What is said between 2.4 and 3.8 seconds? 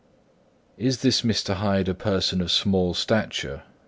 of small stature?"